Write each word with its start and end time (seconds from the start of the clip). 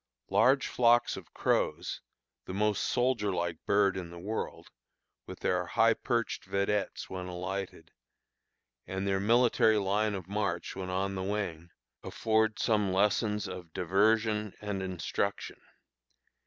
Large 0.31 0.65
flocks 0.65 1.15
of 1.15 1.31
crows 1.31 2.01
the 2.45 2.55
most 2.55 2.85
soldier 2.85 3.31
like 3.31 3.63
bird 3.67 3.95
in 3.95 4.09
the 4.09 4.17
world 4.17 4.71
with 5.27 5.41
their 5.41 5.63
high 5.67 5.93
perched 5.93 6.43
vedettes 6.43 7.07
when 7.07 7.27
alighted, 7.27 7.91
and 8.87 9.07
their 9.07 9.19
military 9.19 9.77
line 9.77 10.15
of 10.15 10.27
march 10.27 10.75
when 10.75 10.89
on 10.89 11.13
the 11.13 11.21
wing, 11.21 11.69
afford 12.01 12.57
some 12.57 12.91
lessons 12.91 13.47
of 13.47 13.73
diversion 13.73 14.55
and 14.59 14.81
instruction. 14.81 15.61